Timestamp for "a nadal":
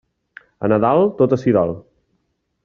0.59-1.05